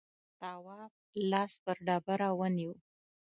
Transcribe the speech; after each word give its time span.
تواب 0.39 0.91
لاس 1.31 1.51
پر 1.63 1.75
ډبره 1.85 2.29
ونيو. 2.39 2.73